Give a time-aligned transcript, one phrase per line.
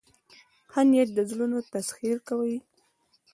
[0.71, 2.57] ښه نیت د زړونو تسخیر کوي.